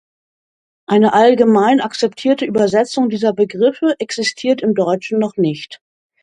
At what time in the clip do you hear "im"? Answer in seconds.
4.63-4.73